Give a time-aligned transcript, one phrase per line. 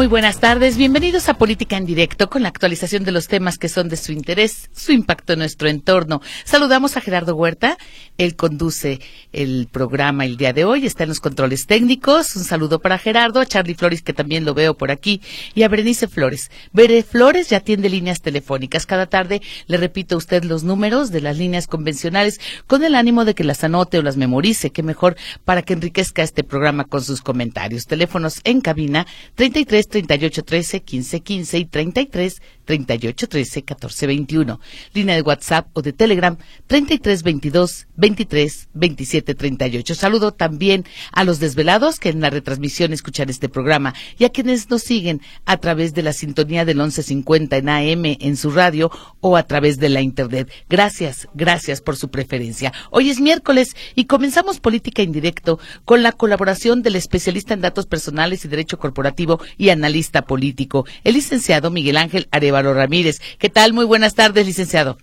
[0.00, 3.68] Muy buenas tardes, bienvenidos a Política en Directo con la actualización de los temas que
[3.68, 6.22] son de su interés, su impacto en nuestro entorno.
[6.44, 7.76] Saludamos a Gerardo Huerta,
[8.16, 9.00] él conduce
[9.34, 12.34] el programa el día de hoy, está en los controles técnicos.
[12.34, 15.20] Un saludo para Gerardo, a Charlie Flores que también lo veo por aquí
[15.54, 16.50] y a Berenice Flores.
[16.72, 18.86] Bere Flores ya atiende líneas telefónicas.
[18.86, 23.26] Cada tarde le repito a usted los números de las líneas convencionales con el ánimo
[23.26, 27.04] de que las anote o las memorice, que mejor para que enriquezca este programa con
[27.04, 27.86] sus comentarios.
[27.86, 34.60] Teléfonos en cabina 33 38 13 15 15 y 33 38 13 14 21.
[34.94, 36.36] Línea de WhatsApp o de Telegram
[36.68, 39.94] 33 22 23 27 38.
[39.94, 44.70] Saludo también a los desvelados que en la retransmisión escuchan este programa y a quienes
[44.70, 49.36] nos siguen a través de la sintonía del 1150 en AM en su radio o
[49.36, 50.50] a través de la internet.
[50.68, 52.72] Gracias, gracias por su preferencia.
[52.90, 57.86] Hoy es miércoles y comenzamos política en directo con la colaboración del especialista en datos
[57.86, 63.20] personales y derecho corporativo y analista político, el licenciado Miguel Ángel Arevalo Ramírez.
[63.38, 63.72] ¿Qué tal?
[63.72, 64.98] Muy buenas tardes, licenciado.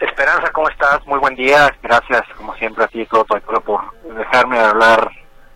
[0.00, 1.06] Esperanza, ¿cómo estás?
[1.06, 1.70] Muy buen día.
[1.82, 3.80] Gracias, como siempre, a ti equipo por
[4.16, 5.10] dejarme hablar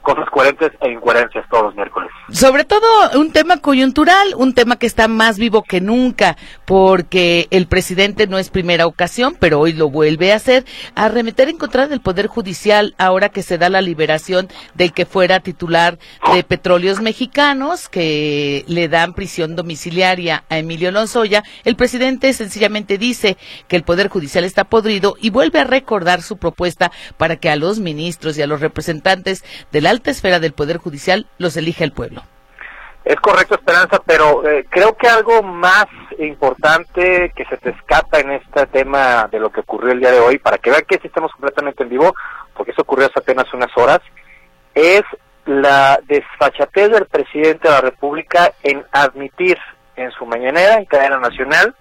[0.06, 2.08] cosas coherentes e incoherencias todos miércoles.
[2.30, 2.86] Sobre todo
[3.18, 8.38] un tema coyuntural, un tema que está más vivo que nunca, porque el presidente no
[8.38, 12.28] es primera ocasión, pero hoy lo vuelve a hacer, a remeter en contra del Poder
[12.28, 15.98] Judicial ahora que se da la liberación del que fuera titular
[16.32, 21.42] de Petróleos Mexicanos, que le dan prisión domiciliaria a Emilio Lonzoya.
[21.64, 26.36] El presidente sencillamente dice que el Poder Judicial está podrido y vuelve a recordar su
[26.36, 30.52] propuesta para que a los ministros y a los representantes de la alta esfera del
[30.52, 32.22] Poder Judicial los elige el pueblo.
[33.04, 35.86] Es correcto, Esperanza, pero eh, creo que algo más
[36.18, 40.18] importante que se te escapa en este tema de lo que ocurrió el día de
[40.18, 42.12] hoy, para que vean que sí estamos completamente en vivo,
[42.54, 44.00] porque eso ocurrió hace apenas unas horas,
[44.74, 45.02] es
[45.44, 49.56] la desfachatez del presidente de la República en admitir
[49.94, 51.76] en su mañanera, en cadena nacional,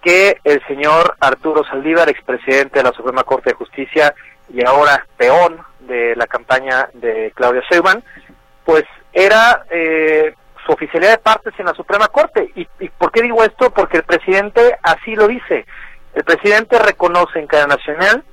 [0.00, 4.14] que el señor Arturo Saldívar, expresidente de la Suprema Corte de Justicia
[4.48, 5.58] y ahora peón
[5.94, 8.02] de la campaña de Claudia Sheinbaum,
[8.64, 10.34] pues era eh,
[10.66, 12.50] su oficialidad de partes en la Suprema Corte.
[12.54, 13.70] ¿Y, ¿Y por qué digo esto?
[13.70, 15.66] Porque el presidente así lo dice.
[16.14, 18.24] El presidente reconoce en cada nacional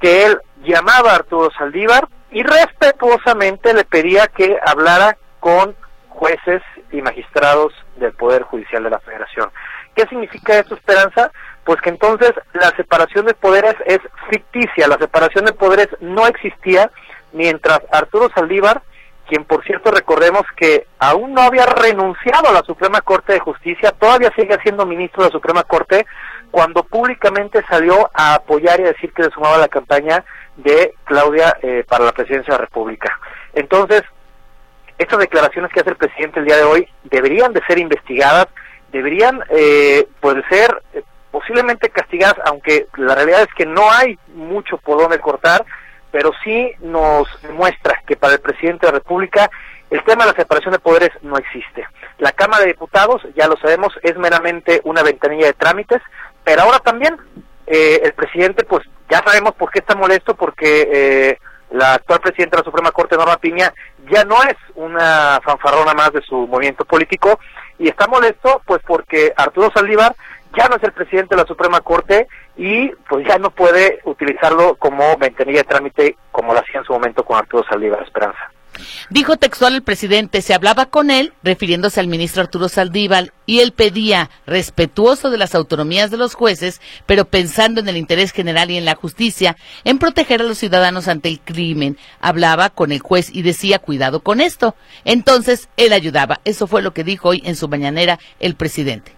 [0.00, 5.74] que él llamaba a Arturo Saldívar y respetuosamente le pedía que hablara con
[6.08, 9.50] jueces y magistrados del Poder Judicial de la Federación.
[9.94, 11.30] ¿Qué significa esto, Esperanza?
[11.68, 13.98] Pues que entonces la separación de poderes es
[14.30, 16.90] ficticia, la separación de poderes no existía
[17.34, 18.80] mientras Arturo Saldívar,
[19.28, 23.90] quien por cierto recordemos que aún no había renunciado a la Suprema Corte de Justicia,
[23.90, 26.06] todavía sigue siendo ministro de la Suprema Corte,
[26.50, 30.24] cuando públicamente salió a apoyar y a decir que le sumaba la campaña
[30.56, 33.20] de Claudia eh, para la presidencia de la República.
[33.52, 34.04] Entonces,
[34.96, 38.46] estas declaraciones que hace el presidente el día de hoy deberían de ser investigadas,
[38.90, 44.78] deberían eh, pues ser eh, posiblemente castigadas, aunque la realidad es que no hay mucho
[44.78, 45.64] por donde cortar,
[46.10, 49.50] pero sí nos demuestra que para el presidente de la República
[49.90, 51.86] el tema de la separación de poderes no existe.
[52.18, 56.02] La Cámara de Diputados, ya lo sabemos, es meramente una ventanilla de trámites,
[56.44, 57.16] pero ahora también
[57.66, 61.38] eh, el presidente, pues ya sabemos por qué está molesto, porque eh,
[61.70, 63.72] la actual presidenta de la Suprema Corte, Norma Piña,
[64.10, 67.38] ya no es una fanfarrona más de su movimiento político,
[67.78, 70.14] y está molesto, pues porque Arturo Saldívar
[70.56, 74.76] ya no es el presidente de la Suprema Corte y pues ya no puede utilizarlo
[74.76, 78.50] como ventanilla de trámite como lo hacía en su momento con Arturo Saldívar Esperanza.
[79.10, 83.72] Dijo textual el presidente, se hablaba con él, refiriéndose al ministro Arturo Saldívar, y él
[83.72, 88.76] pedía, respetuoso de las autonomías de los jueces, pero pensando en el interés general y
[88.76, 91.96] en la justicia, en proteger a los ciudadanos ante el crimen.
[92.20, 94.76] Hablaba con el juez y decía, cuidado con esto.
[95.04, 96.40] Entonces, él ayudaba.
[96.44, 99.17] Eso fue lo que dijo hoy en su mañanera el presidente.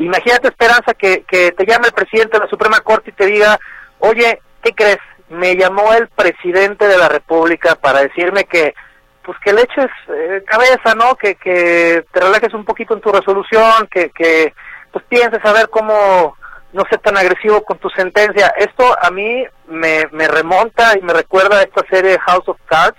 [0.00, 3.58] Imagínate, Esperanza, que, te llame el presidente de la Suprema Corte y te diga,
[3.98, 4.98] oye, ¿qué crees?
[5.28, 8.74] Me llamó el presidente de la República para decirme que,
[9.22, 11.16] pues que le eches eh, cabeza, ¿no?
[11.16, 14.54] Que, que te relajes un poquito en tu resolución, que, que
[14.90, 16.34] pues pienses a ver cómo
[16.72, 18.54] no ser tan agresivo con tu sentencia.
[18.56, 22.98] Esto a mí me, me remonta y me recuerda a esta serie House of Cards,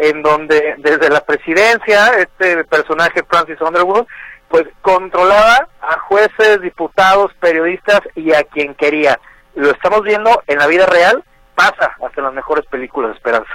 [0.00, 4.06] en donde desde la presidencia, este personaje Francis Underwood,
[4.50, 9.18] pues controlaba a jueces, diputados, periodistas y a quien quería.
[9.54, 11.24] Lo estamos viendo en la vida real,
[11.54, 13.50] pasa hasta las mejores películas de Esperanza.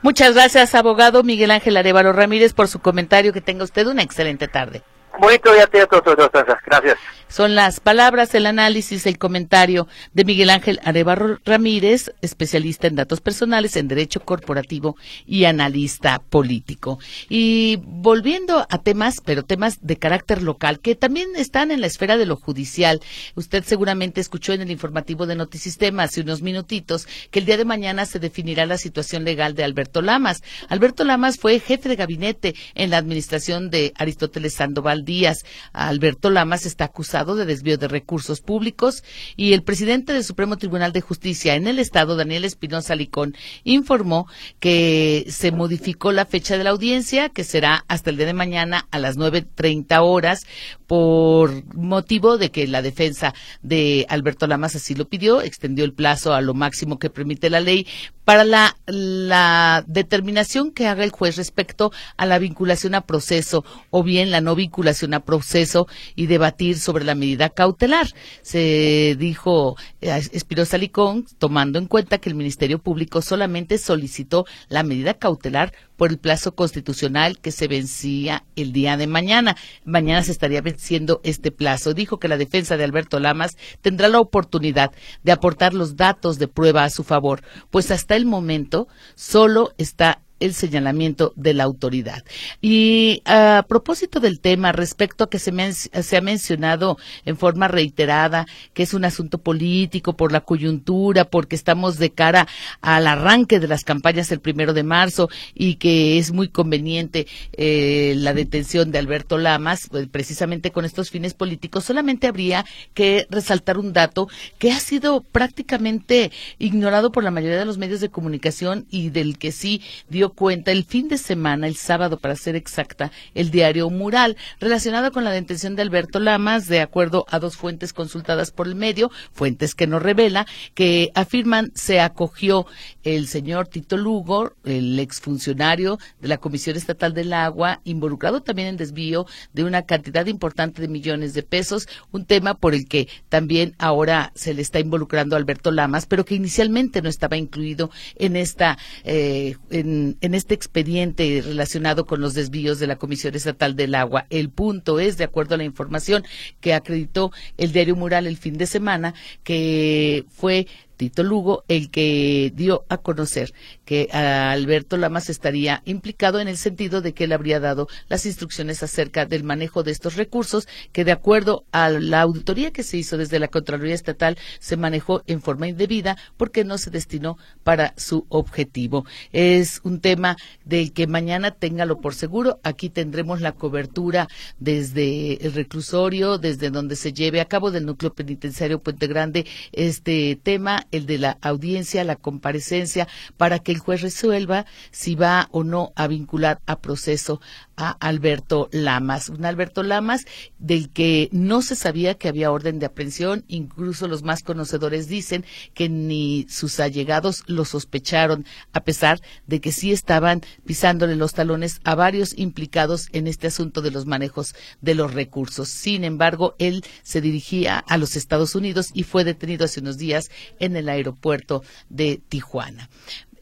[0.00, 3.32] Muchas gracias, abogado Miguel Ángel Arevalo Ramírez, por su comentario.
[3.32, 4.82] Que tenga usted una excelente tarde.
[5.18, 6.98] Bonito día, tío, todo, todo, todo, gracias.
[7.28, 13.20] Son las palabras, el análisis, el comentario de Miguel Ángel Arevalo Ramírez, especialista en datos
[13.20, 14.96] personales, en derecho corporativo
[15.26, 16.98] y analista político.
[17.28, 22.16] Y volviendo a temas, pero temas de carácter local, que también están en la esfera
[22.16, 23.00] de lo judicial.
[23.34, 27.66] Usted seguramente escuchó en el informativo de Notisistema hace unos minutitos que el día de
[27.66, 30.42] mañana se definirá la situación legal de Alberto Lamas.
[30.70, 35.44] Alberto Lamas fue jefe de gabinete en la administración de Aristóteles Sandoval Díaz.
[35.74, 39.02] Alberto Lamas está acusado de desvío de recursos públicos
[39.36, 43.34] y el presidente del Supremo Tribunal de Justicia en el Estado, Daniel Espinosa Licón,
[43.64, 44.28] informó
[44.60, 48.86] que se modificó la fecha de la audiencia, que será hasta el día de mañana
[48.92, 50.46] a las 9.30 horas,
[50.86, 56.34] por motivo de que la defensa de Alberto Lamas así lo pidió, extendió el plazo
[56.34, 57.86] a lo máximo que permite la ley
[58.24, 64.02] para la, la determinación que haga el juez respecto a la vinculación a proceso o
[64.02, 68.06] bien la no vinculación a proceso y debatir sobre la medida cautelar.
[68.42, 74.84] Se dijo eh, Espirosa Licón, tomando en cuenta que el Ministerio Público solamente solicitó la
[74.84, 79.56] medida cautelar por el plazo constitucional que se vencía el día de mañana.
[79.84, 81.92] Mañana se estaría venciendo este plazo.
[81.92, 84.92] Dijo que la defensa de Alberto Lamas tendrá la oportunidad
[85.24, 90.22] de aportar los datos de prueba a su favor, pues hasta el momento solo está
[90.40, 92.24] el señalamiento de la autoridad.
[92.60, 98.46] Y a propósito del tema, respecto a que se, se, ha mencionado en forma reiterada
[98.74, 102.46] que es un asunto político por la coyuntura, porque estamos de cara
[102.80, 108.14] al arranque de las campañas el primero de marzo y que es muy conveniente eh,
[108.16, 112.64] la detención de Alberto Lamas, pues, precisamente con estos fines políticos, solamente habría
[112.94, 118.00] que resaltar un dato que ha sido prácticamente ignorado por la mayoría de los medios
[118.00, 122.36] de comunicación y del que sí dio cuenta el fin de semana, el sábado para
[122.36, 127.38] ser exacta, el diario Mural, relacionado con la detención de Alberto Lamas, de acuerdo a
[127.38, 132.66] dos fuentes consultadas por el medio, fuentes que no revela, que afirman se acogió
[133.04, 138.76] el señor Tito Lugo, el exfuncionario de la Comisión Estatal del Agua, involucrado también en
[138.76, 143.74] desvío de una cantidad importante de millones de pesos, un tema por el que también
[143.78, 148.36] ahora se le está involucrando a Alberto Lamas, pero que inicialmente no estaba incluido en
[148.36, 153.94] esta eh, en, en este expediente relacionado con los desvíos de la Comisión Estatal del
[153.94, 154.26] Agua.
[154.30, 156.24] El punto es, de acuerdo a la información
[156.60, 160.66] que acreditó el diario Mural el fin de semana, que fue
[160.98, 163.54] Tito Lugo el que dio a conocer
[163.86, 168.82] que Alberto Lamas estaría implicado en el sentido de que él habría dado las instrucciones
[168.82, 173.16] acerca del manejo de estos recursos que de acuerdo a la auditoría que se hizo
[173.16, 178.26] desde la Contraloría Estatal se manejó en forma indebida porque no se destinó para su
[178.28, 179.06] objetivo.
[179.32, 182.58] Es un tema del que mañana téngalo por seguro.
[182.64, 184.28] Aquí tendremos la cobertura
[184.58, 190.36] desde el reclusorio, desde donde se lleve a cabo del núcleo penitenciario Puente Grande este
[190.42, 195.64] tema el de la audiencia, la comparecencia, para que el juez resuelva si va o
[195.64, 197.40] no a vincular a proceso
[197.78, 199.28] a Alberto Lamas.
[199.30, 200.26] Un Alberto Lamas
[200.58, 205.44] del que no se sabía que había orden de aprehensión, incluso los más conocedores dicen
[205.72, 211.80] que ni sus allegados lo sospecharon, a pesar de que sí estaban pisándole los talones
[211.84, 215.68] a varios implicados en este asunto de los manejos de los recursos.
[215.68, 220.30] Sin embargo, él se dirigía a los Estados Unidos y fue detenido hace unos días
[220.58, 222.90] en el aeropuerto de Tijuana.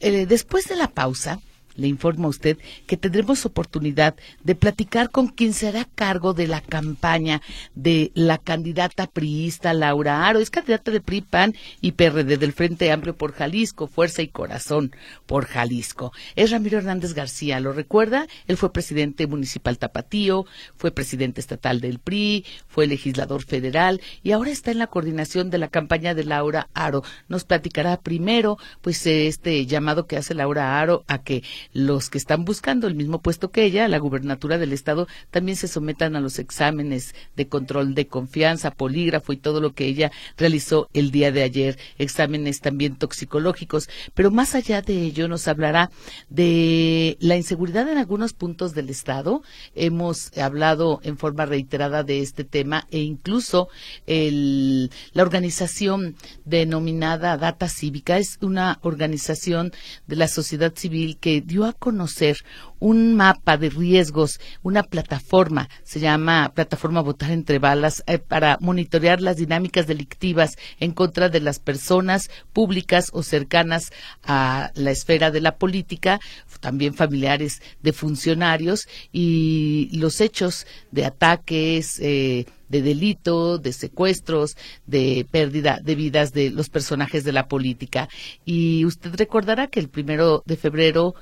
[0.00, 1.40] Eh, después de la pausa,
[1.76, 6.60] le informo a usted que tendremos oportunidad de platicar con quien será cargo de la
[6.60, 7.42] campaña
[7.74, 10.40] de la candidata priista Laura Aro.
[10.40, 14.94] Es candidata de PRI, PAN y PRD del Frente Amplio por Jalisco, Fuerza y Corazón
[15.26, 16.12] por Jalisco.
[16.34, 18.26] Es Ramiro Hernández García, ¿lo recuerda?
[18.46, 24.50] Él fue presidente municipal tapatío, fue presidente estatal del PRI, fue legislador federal y ahora
[24.50, 27.02] está en la coordinación de la campaña de Laura Aro.
[27.28, 31.42] Nos platicará primero, pues, este llamado que hace Laura Aro a que
[31.72, 35.68] los que están buscando el mismo puesto que ella, la gubernatura del Estado, también se
[35.68, 40.88] sometan a los exámenes de control de confianza, polígrafo y todo lo que ella realizó
[40.92, 43.88] el día de ayer, exámenes también toxicológicos.
[44.14, 45.90] Pero más allá de ello, nos hablará
[46.28, 49.42] de la inseguridad en algunos puntos del Estado.
[49.74, 53.68] Hemos hablado en forma reiterada de este tema e incluso
[54.06, 59.72] el, la organización denominada Data Cívica es una organización
[60.06, 62.38] de la sociedad civil que dio a conocer
[62.78, 69.20] un mapa de riesgos, una plataforma, se llama Plataforma Votar entre Balas, eh, para monitorear
[69.20, 75.40] las dinámicas delictivas en contra de las personas públicas o cercanas a la esfera de
[75.40, 76.20] la política,
[76.60, 85.26] también familiares de funcionarios y los hechos de ataques, eh, de delito, de secuestros, de
[85.30, 88.08] pérdida de vidas de los personajes de la política.
[88.44, 91.14] Y usted recordará que el primero de febrero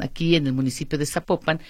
[0.00, 1.60] aquí en el municipio de Zapopan,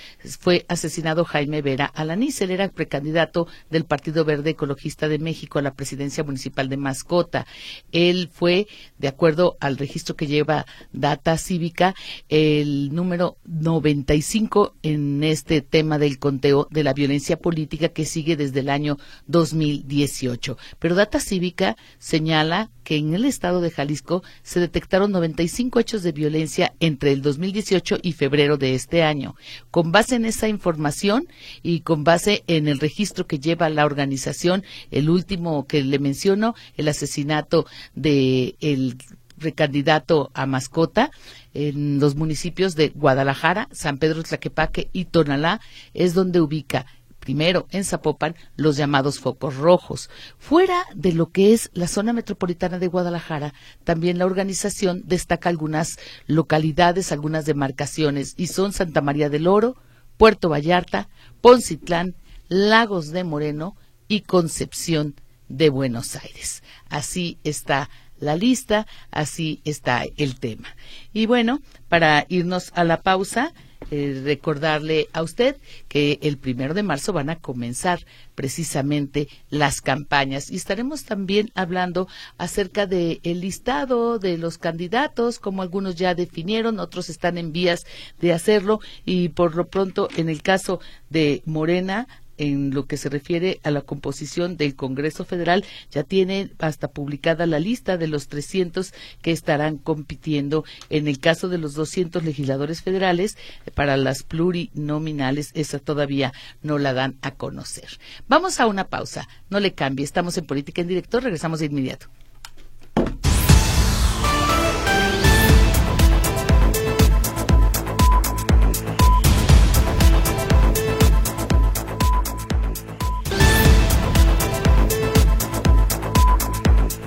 [0.41, 2.41] fue asesinado Jaime Vera Alaniz.
[2.41, 7.47] Él era precandidato del Partido Verde Ecologista de México a la presidencia municipal de Mascota.
[7.93, 8.67] Él fue,
[8.99, 11.95] de acuerdo al registro que lleva Data Cívica,
[12.29, 18.61] el número 95 en este tema del conteo de la violencia política que sigue desde
[18.61, 20.57] el año 2018.
[20.79, 26.13] Pero Data Cívica señala que en el estado de Jalisco se detectaron 95 hechos de
[26.13, 29.35] violencia entre el 2018 y febrero de este año.
[29.71, 31.27] Con base en esa información
[31.63, 36.55] y con base en el registro que lleva la organización, el último que le menciono,
[36.77, 38.97] el asesinato de el
[39.37, 41.11] recandidato a mascota
[41.55, 45.61] en los municipios de Guadalajara, San Pedro Tlaquepaque y Tonalá
[45.93, 46.87] es donde ubica
[47.25, 50.11] primero en Zapopan, los llamados focos rojos.
[50.39, 55.99] Fuera de lo que es la zona metropolitana de Guadalajara, también la organización destaca algunas
[56.27, 59.77] localidades, algunas demarcaciones, y son Santa María del Oro,
[60.19, 61.09] Puerto Vallarta,
[61.41, 62.15] Poncitlán,
[62.49, 63.75] Lagos de Moreno
[64.07, 65.15] y Concepción
[65.49, 66.63] de Buenos Aires.
[66.91, 67.89] Así está
[68.21, 70.69] la lista, así está el tema.
[71.15, 73.55] Y bueno, para irnos a la pausa,
[73.91, 75.57] eh, recordarle a usted
[75.89, 80.51] que el primero de marzo van a comenzar precisamente las campañas.
[80.51, 87.09] Y estaremos también hablando acerca del listado de los candidatos, como algunos ya definieron, otros
[87.11, 87.87] están en vías
[88.21, 88.81] de hacerlo.
[89.05, 93.71] Y por lo pronto en el caso de Morena en lo que se refiere a
[93.71, 99.33] la composición del Congreso Federal, ya tiene hasta publicada la lista de los 300 que
[99.33, 100.65] estarán compitiendo.
[100.91, 103.37] En el caso de los 200 legisladores federales,
[103.75, 107.89] para las plurinominales, esa todavía no la dan a conocer.
[108.29, 109.29] Vamos a una pausa.
[109.51, 110.05] No le cambie.
[110.05, 111.21] Estamos en Política en Directo.
[111.21, 112.09] Regresamos de inmediato.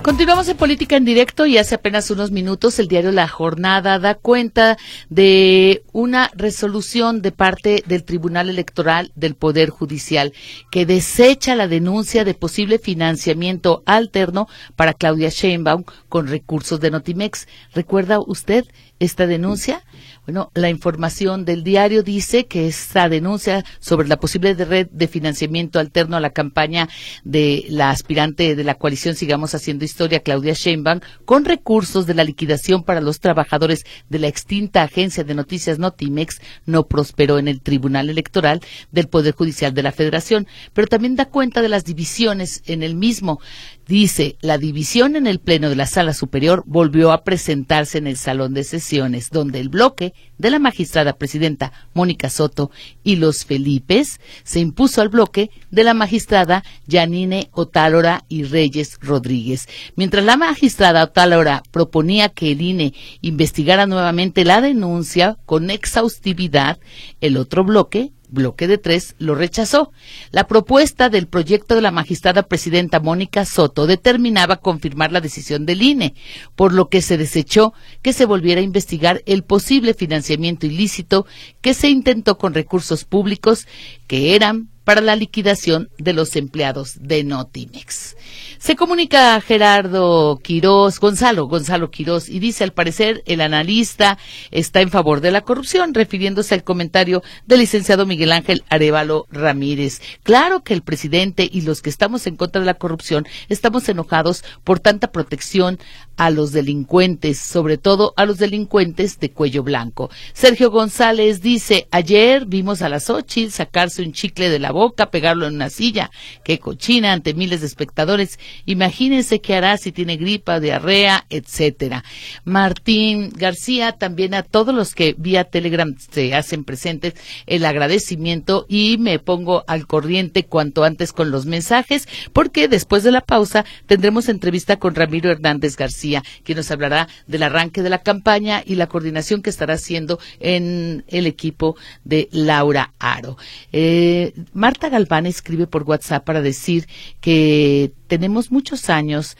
[0.08, 4.14] Continuamos en Política en Directo y hace apenas unos minutos el diario La Jornada da
[4.14, 4.78] cuenta
[5.10, 10.32] de una resolución de parte del Tribunal Electoral del Poder Judicial
[10.70, 17.46] que desecha la denuncia de posible financiamiento alterno para Claudia Sheinbaum con recursos de Notimex.
[17.74, 18.64] ¿Recuerda usted
[19.00, 19.84] esta denuncia?
[20.28, 25.80] Bueno, la información del diario dice que esta denuncia sobre la posible red de financiamiento
[25.80, 26.86] alterno a la campaña
[27.24, 32.24] de la aspirante de la coalición Sigamos Haciendo Historia, Claudia Sheinbaum, con recursos de la
[32.24, 37.62] liquidación para los trabajadores de la extinta agencia de noticias Notimex, no prosperó en el
[37.62, 38.60] Tribunal Electoral
[38.92, 42.96] del Poder Judicial de la Federación, pero también da cuenta de las divisiones en el
[42.96, 43.40] mismo.
[43.88, 48.18] Dice, la división en el Pleno de la Sala Superior volvió a presentarse en el
[48.18, 52.70] Salón de Sesiones, donde el bloque de la magistrada presidenta Mónica Soto
[53.02, 59.66] y los Felipes se impuso al bloque de la magistrada Yanine Otálora y Reyes Rodríguez.
[59.96, 62.92] Mientras la magistrada Otálora proponía que el INE
[63.22, 66.78] investigara nuevamente la denuncia con exhaustividad,
[67.22, 69.92] el otro bloque bloque de tres, lo rechazó.
[70.30, 75.82] La propuesta del proyecto de la magistrada presidenta Mónica Soto determinaba confirmar la decisión del
[75.82, 76.14] INE,
[76.56, 81.26] por lo que se desechó que se volviera a investigar el posible financiamiento ilícito
[81.60, 83.66] que se intentó con recursos públicos
[84.06, 88.16] que eran para la liquidación de los empleados de Notimex.
[88.58, 94.18] Se comunica Gerardo Quirós, Gonzalo, Gonzalo Quirós, y dice, al parecer, el analista
[94.50, 100.00] está en favor de la corrupción, refiriéndose al comentario del licenciado Miguel Ángel Arevalo Ramírez.
[100.22, 104.42] Claro que el presidente y los que estamos en contra de la corrupción estamos enojados
[104.64, 105.78] por tanta protección
[106.16, 110.10] a los delincuentes, sobre todo a los delincuentes de cuello blanco.
[110.32, 114.72] Sergio González dice, ayer vimos a las Xochitl sacarse un chicle de la
[115.10, 116.10] pegarlo en una silla,
[116.44, 118.38] que cochina ante miles de espectadores.
[118.66, 122.04] Imagínense qué hará si tiene gripa, diarrea, etcétera.
[122.44, 127.14] Martín García, también a todos los que vía Telegram se hacen presentes
[127.46, 133.12] el agradecimiento y me pongo al corriente cuanto antes con los mensajes, porque después de
[133.12, 138.02] la pausa tendremos entrevista con Ramiro Hernández García, quien nos hablará del arranque de la
[138.02, 143.36] campaña y la coordinación que estará haciendo en el equipo de Laura Aro.
[143.72, 144.32] Eh,
[144.68, 146.88] Marta Galván escribe por WhatsApp para decir
[147.22, 149.38] que tenemos muchos años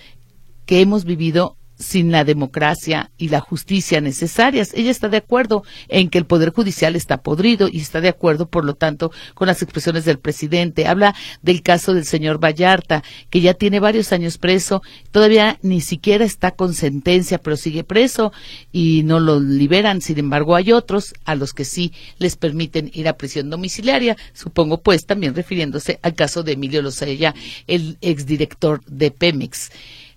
[0.64, 4.73] que hemos vivido sin la democracia y la justicia necesarias.
[4.75, 8.49] Ella está de acuerdo en que el Poder Judicial está podrido y está de acuerdo,
[8.49, 10.87] por lo tanto, con las expresiones del presidente.
[10.87, 16.25] Habla del caso del señor Vallarta, que ya tiene varios años preso, todavía ni siquiera
[16.25, 18.32] está con sentencia, pero sigue preso
[18.73, 20.00] y no lo liberan.
[20.00, 24.80] Sin embargo, hay otros a los que sí les permiten ir a prisión domiciliaria, supongo
[24.82, 27.35] pues también refiriéndose al caso de Emilio Lozoya,
[27.66, 29.70] el exdirector de Pemex.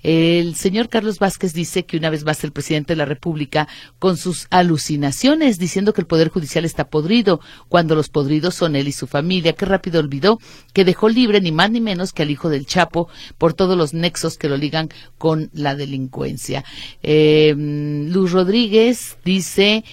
[0.03, 3.67] El señor Carlos Vázquez dice que una vez más el presidente de la República,
[3.99, 7.39] con sus alucinaciones, diciendo que el Poder Judicial está podrido,
[7.69, 10.39] cuando los podridos son él y su familia, que rápido olvidó
[10.73, 13.93] que dejó libre ni más ni menos que al hijo del Chapo por todos los
[13.93, 16.63] nexos que lo ligan con la delincuencia.
[17.03, 19.83] Eh, Luz Rodríguez dice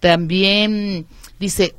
[0.00, 1.06] también,
[1.40, 1.74] dice,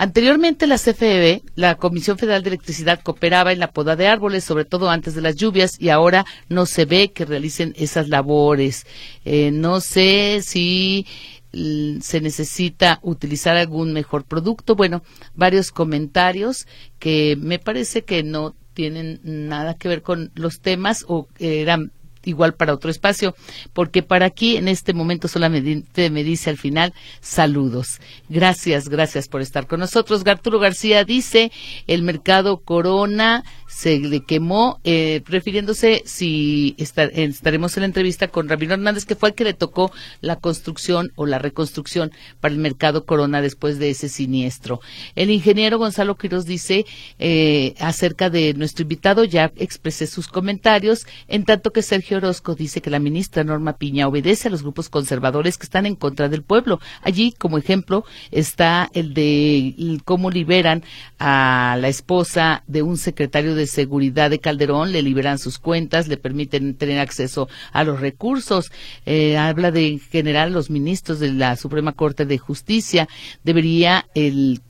[0.00, 4.64] Anteriormente la CFE, la Comisión Federal de Electricidad, cooperaba en la poda de árboles, sobre
[4.64, 8.86] todo antes de las lluvias, y ahora no se ve que realicen esas labores.
[9.26, 11.06] Eh, no sé si
[11.52, 14.74] se necesita utilizar algún mejor producto.
[14.74, 15.02] Bueno,
[15.34, 16.66] varios comentarios
[16.98, 21.92] que me parece que no tienen nada que ver con los temas o eran
[22.24, 23.34] igual para otro espacio,
[23.72, 28.00] porque para aquí en este momento solamente me dice al final saludos.
[28.28, 30.24] Gracias, gracias por estar con nosotros.
[30.24, 31.52] Garturo García dice,
[31.86, 38.74] el mercado Corona se le quemó, eh, refiriéndose si estaremos en la entrevista con Ramiro
[38.74, 42.10] Hernández, que fue el que le tocó la construcción o la reconstrucción
[42.40, 44.80] para el mercado Corona después de ese siniestro.
[45.14, 46.84] El ingeniero Gonzalo Quiroz dice
[47.20, 52.82] eh, acerca de nuestro invitado, ya expresé sus comentarios, en tanto que Sergio Orozco dice
[52.82, 56.42] que la ministra Norma Piña obedece a los grupos conservadores que están en contra del
[56.42, 56.80] pueblo.
[57.02, 60.82] Allí, como ejemplo, está el de cómo liberan
[61.20, 66.16] a la esposa de un secretario de seguridad de Calderón, le liberan sus cuentas, le
[66.16, 68.70] permiten tener acceso a los recursos.
[69.06, 73.08] Eh, habla de, en general, los ministros de la Suprema Corte de Justicia.
[73.44, 74.60] Debería el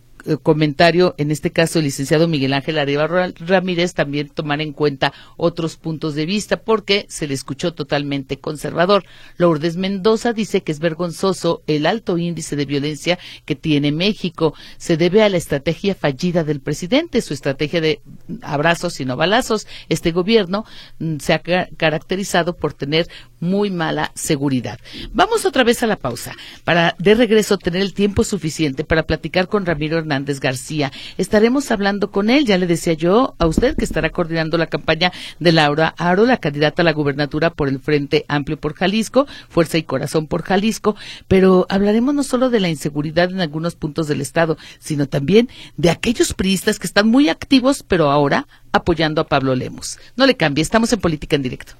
[0.42, 5.76] comentario, en este caso el licenciado Miguel Ángel Areva Ramírez, también tomar en cuenta otros
[5.76, 9.04] puntos de vista porque se le escuchó totalmente conservador.
[9.37, 14.54] Lourdes Mendoza dice que es vergonzoso el alto índice de violencia que tiene México.
[14.76, 18.00] Se debe a la estrategia fallida del presidente, su estrategia de
[18.42, 19.66] abrazos y no balazos.
[19.88, 20.64] Este gobierno
[20.98, 21.42] mm, se ha
[21.76, 23.09] caracterizado por tener
[23.40, 24.78] muy mala seguridad.
[25.12, 29.48] Vamos otra vez a la pausa para de regreso tener el tiempo suficiente para platicar
[29.48, 30.10] con Ramiro Hernández
[30.40, 30.90] García.
[31.18, 35.12] Estaremos hablando con él, ya le decía yo a usted que estará coordinando la campaña
[35.38, 39.79] de Laura Aro, la candidata a la gubernatura por el Frente Amplio por Jalisco, Fuerza
[39.79, 40.96] y Corazón por Jalisco,
[41.29, 45.90] pero hablaremos no solo de la inseguridad en algunos puntos del estado, sino también de
[45.90, 49.99] aquellos priistas que están muy activos, pero ahora apoyando a Pablo Lemos.
[50.16, 51.75] No le cambie, estamos en política en directo.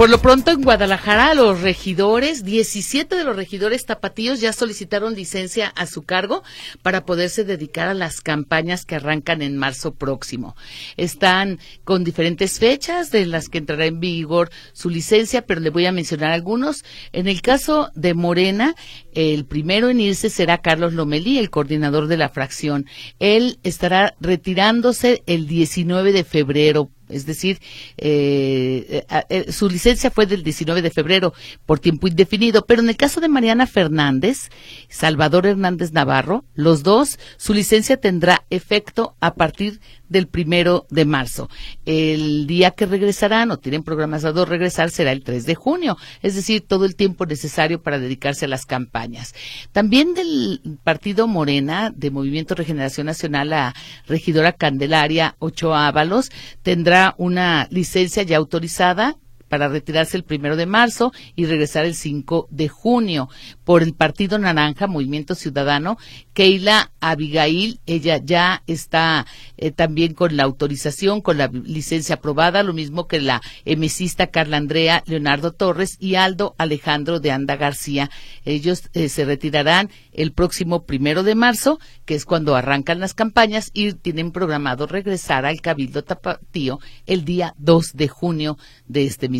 [0.00, 5.68] Por lo pronto en Guadalajara los regidores, 17 de los regidores tapatíos ya solicitaron licencia
[5.76, 6.42] a su cargo
[6.80, 10.56] para poderse dedicar a las campañas que arrancan en marzo próximo.
[10.96, 15.84] Están con diferentes fechas de las que entrará en vigor su licencia, pero le voy
[15.84, 16.82] a mencionar algunos.
[17.12, 18.76] En el caso de Morena,
[19.12, 22.86] el primero en irse será Carlos Lomelí, el coordinador de la fracción.
[23.18, 27.58] Él estará retirándose el 19 de febrero es decir,
[27.96, 31.32] eh, eh, eh, su licencia fue del 19 de febrero
[31.66, 34.50] por tiempo indefinido, pero en el caso de Mariana Fernández,
[34.88, 41.48] Salvador Hernández Navarro, los dos, su licencia tendrá efecto a partir del primero de marzo.
[41.86, 46.62] El día que regresarán o tienen programado regresar será el 3 de junio, es decir,
[46.66, 49.34] todo el tiempo necesario para dedicarse a las campañas.
[49.72, 53.74] También del partido Morena, de Movimiento Regeneración Nacional, la
[54.06, 56.30] regidora Candelaria Ochoa Ábalos
[56.62, 59.16] tendrá una licencia ya autorizada
[59.50, 63.28] para retirarse el primero de marzo y regresar el 5 de junio.
[63.64, 65.98] Por el Partido Naranja, Movimiento Ciudadano,
[66.32, 72.72] Keila Abigail, ella ya está eh, también con la autorización, con la licencia aprobada, lo
[72.72, 78.08] mismo que la emesista Carla Andrea Leonardo Torres y Aldo Alejandro de Anda García.
[78.44, 83.70] Ellos eh, se retirarán el próximo primero de marzo, que es cuando arrancan las campañas
[83.74, 89.39] y tienen programado regresar al Cabildo Tapatío el día 2 de junio de este mismo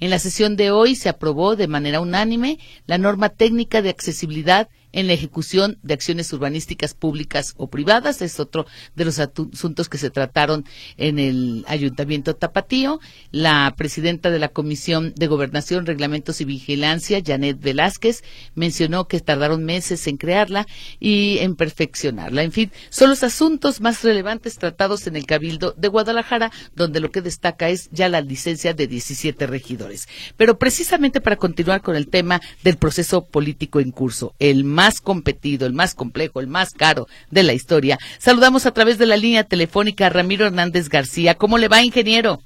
[0.00, 4.68] En la sesión de hoy se aprobó de manera unánime la norma técnica de accesibilidad
[4.92, 8.22] en la ejecución de acciones urbanísticas públicas o privadas.
[8.22, 10.64] Es otro de los asuntos que se trataron
[10.96, 13.00] en el Ayuntamiento Tapatío.
[13.30, 18.22] La presidenta de la Comisión de Gobernación, Reglamentos y Vigilancia, Janet Velázquez,
[18.54, 20.66] mencionó que tardaron meses en crearla
[21.00, 22.42] y en perfeccionarla.
[22.42, 27.10] En fin, son los asuntos más relevantes tratados en el Cabildo de Guadalajara, donde lo
[27.10, 30.08] que destaca es ya la licencia de 17 regidores.
[30.36, 35.64] Pero precisamente para continuar con el tema del proceso político en curso, el más competido,
[35.64, 37.98] el más complejo, el más caro de la historia.
[38.18, 41.36] Saludamos a través de la línea telefónica a Ramiro Hernández García.
[41.36, 42.40] ¿Cómo le va, ingeniero?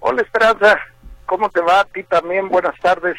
[0.00, 0.78] Hola, Esperanza.
[1.24, 2.50] ¿Cómo te va a ti también?
[2.50, 3.16] Buenas tardes.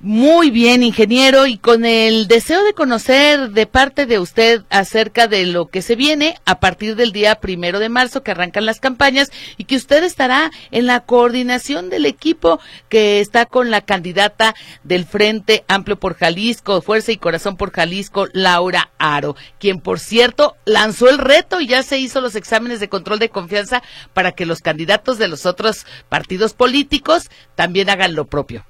[0.00, 5.44] Muy bien, ingeniero, y con el deseo de conocer de parte de usted acerca de
[5.44, 9.32] lo que se viene a partir del día primero de marzo que arrancan las campañas
[9.56, 15.04] y que usted estará en la coordinación del equipo que está con la candidata del
[15.04, 21.08] Frente Amplio por Jalisco, Fuerza y Corazón por Jalisco, Laura Aro, quien por cierto lanzó
[21.08, 23.82] el reto y ya se hizo los exámenes de control de confianza
[24.14, 28.64] para que los candidatos de los otros partidos políticos también hagan lo propio.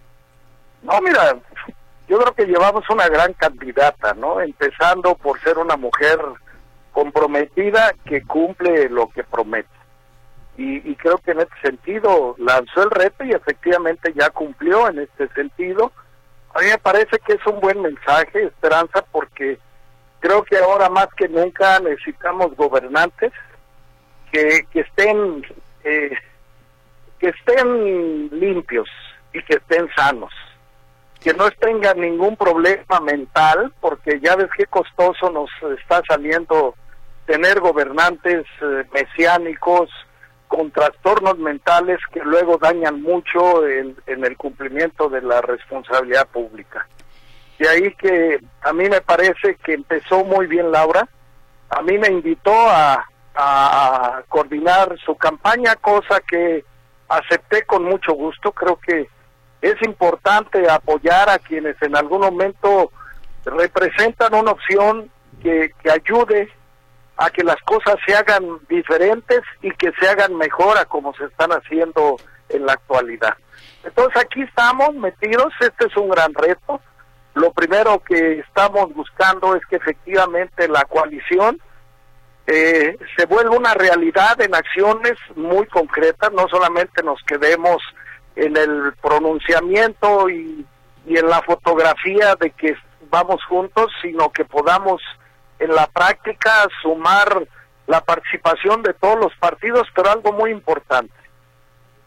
[0.83, 1.37] No, mira,
[2.09, 4.41] yo creo que llevamos una gran candidata, ¿no?
[4.41, 6.19] Empezando por ser una mujer
[6.93, 9.69] comprometida que cumple lo que promete.
[10.57, 15.29] Y, creo que en este sentido lanzó el reto y efectivamente ya cumplió en este
[15.29, 15.93] sentido.
[16.53, 19.57] A mí me parece que es un buen mensaje, Esperanza, porque
[20.19, 23.33] creo que ahora más que nunca necesitamos gobernantes
[24.33, 25.47] que, que estén
[25.85, 26.11] eh,
[27.21, 28.89] que estén limpios
[29.33, 30.33] y que estén sanos
[31.21, 36.75] que no tengan ningún problema mental, porque ya ves qué costoso nos está saliendo
[37.27, 39.91] tener gobernantes eh, mesiánicos
[40.47, 46.89] con trastornos mentales que luego dañan mucho en, el cumplimiento de la responsabilidad pública.
[47.59, 51.07] Y ahí que a mí me parece que empezó muy bien Laura,
[51.69, 53.05] a mí me invitó a,
[53.35, 56.65] a coordinar su campaña, cosa que
[57.09, 59.09] acepté con mucho gusto, creo que
[59.61, 62.93] es importante apoyar a quienes en algún momento
[63.45, 65.11] representan una opción
[65.43, 66.53] que, ayude
[67.17, 71.25] a que las cosas se hagan diferentes y que se hagan mejor a como se
[71.25, 72.17] están haciendo
[72.49, 73.37] en la actualidad.
[73.83, 76.81] Entonces aquí estamos metidos, este es un gran reto.
[77.35, 81.61] Lo primero que estamos buscando es que efectivamente la coalición
[82.47, 87.83] eh, se vuelva una realidad en acciones muy concretas, no solamente nos quedemos
[88.39, 90.65] en el pronunciamiento y,
[91.07, 92.77] en la fotografía de que
[93.11, 95.03] vamos juntos, sino que podamos
[95.59, 97.49] en la práctica sumar
[97.87, 101.15] la participación de todos los partidos, pero algo muy importante,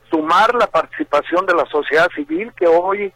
[0.10, 3.12] sumar la participación de la sociedad civil que hoy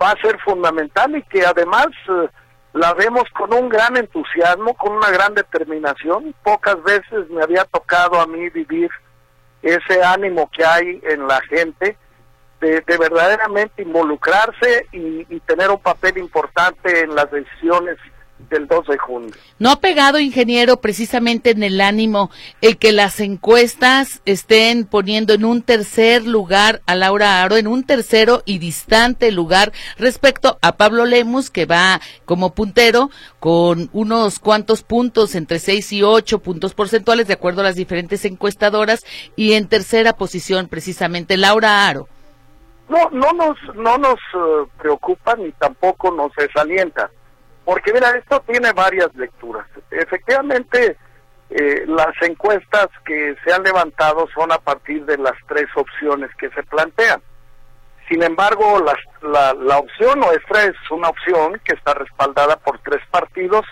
[0.00, 2.28] va a ser fundamental y que además eh,
[2.74, 6.34] la vemos con un gran entusiasmo, con una gran determinación.
[6.44, 8.90] Pocas veces me había tocado a mí vivir
[9.62, 11.96] ese ánimo que hay en la gente
[12.60, 17.96] de, verdaderamente involucrarse y, tener un papel importante en las decisiones
[18.48, 19.34] del 2 de junio.
[19.58, 25.44] ¿No ha pegado, ingeniero, precisamente en el ánimo el que las encuestas estén poniendo en
[25.44, 31.04] un tercer lugar a Laura Aro, en un tercero y distante lugar respecto a Pablo
[31.04, 37.26] Lemus, que va como puntero con unos cuantos puntos, entre 6 y 8 puntos porcentuales,
[37.26, 39.04] de acuerdo a las diferentes encuestadoras,
[39.36, 42.08] y en tercera posición precisamente Laura Aro?
[42.90, 47.10] No no nos no nos eh, preocupa ni tampoco nos desalienta
[47.64, 50.96] porque mira esto tiene varias lecturas efectivamente
[51.50, 56.50] eh, las encuestas que se han levantado son a partir de las tres opciones que
[56.50, 57.22] se plantean
[58.08, 58.84] sin embargo
[59.22, 63.64] la, la opción nuestra es una opción que está respaldada por tres partidos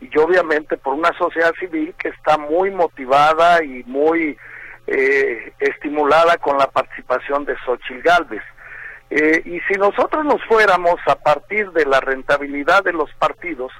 [0.00, 4.36] y obviamente por una sociedad civil que está muy motivada y muy
[4.86, 8.42] eh, estimulada con la participación de Xochitl Galvez.
[9.10, 13.72] Eh, y si nosotros nos fuéramos a partir de la rentabilidad de los partidos,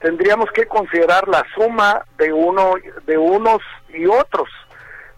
[0.00, 2.74] tendríamos que considerar la suma de uno
[3.06, 4.48] de unos y otros.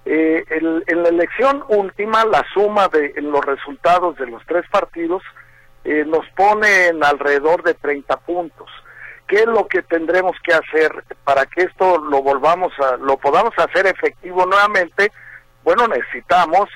[0.04, 5.22] Eh, en la elección última, la suma de los resultados de los tres partidos
[5.84, 8.68] eh, nos pone en alrededor de 30 puntos.
[9.26, 13.52] ¿Qué es lo que tendremos que hacer para que esto lo volvamos a, lo podamos
[13.56, 15.10] hacer efectivo nuevamente?
[15.64, 16.68] Bueno, necesitamos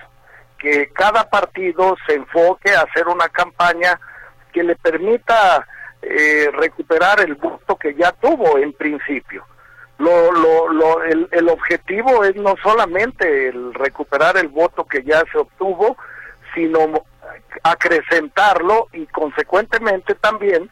[0.59, 4.01] que cada partido se enfoque a hacer una campaña
[4.53, 5.67] que le permita
[6.03, 9.45] eh, recuperar el voto que ya tuvo en principio.
[9.99, 15.23] Lo, lo, lo, el, el objetivo es no solamente el recuperar el voto que ya
[15.33, 15.97] se obtuvo,
[16.55, 17.05] sino
[17.63, 20.71] acrecentarlo y consecuentemente también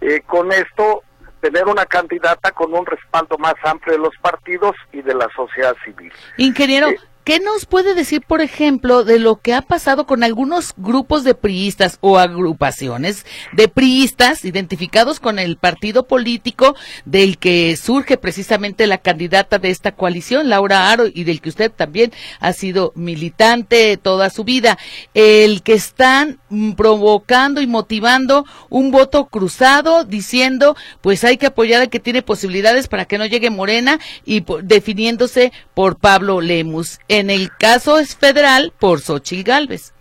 [0.00, 1.02] eh, con esto
[1.40, 5.76] tener una candidata con un respaldo más amplio de los partidos y de la sociedad
[5.84, 6.12] civil.
[6.36, 10.74] Ingeniero, eh, ¿Qué nos puede decir, por ejemplo, de lo que ha pasado con algunos
[10.76, 18.18] grupos de priistas o agrupaciones de priistas identificados con el partido político del que surge
[18.18, 22.92] precisamente la candidata de esta coalición, Laura Aro, y del que usted también ha sido
[22.94, 24.76] militante toda su vida,
[25.14, 31.80] el que están mm, provocando y motivando un voto cruzado diciendo, pues hay que apoyar
[31.80, 36.98] al que tiene posibilidades para que no llegue Morena y definiéndose por Pablo Lemus?
[37.14, 39.94] En el caso es federal por Xochitl Galvez.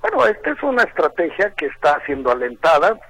[0.00, 3.00] Bueno, esta es una estrategia que está siendo alentada.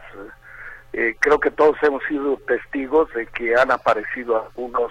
[0.94, 4.90] Eh, creo que todos hemos sido testigos de que han aparecido algunos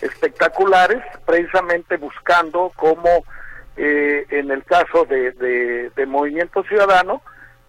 [0.00, 3.26] espectaculares, precisamente buscando cómo,
[3.76, 7.20] eh, en el caso de, Movimiento Ciudadano,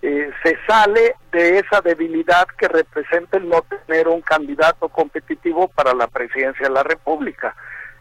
[0.01, 5.93] eh, se sale de esa debilidad que representa el no tener un candidato competitivo para
[5.93, 7.53] la presidencia de la República